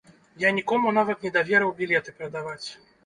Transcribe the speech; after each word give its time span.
Я 0.43 0.49
нікому 0.59 0.93
нават 0.99 1.27
не 1.27 1.31
даверыў 1.37 1.75
білеты 1.83 2.15
прадаваць. 2.23 2.63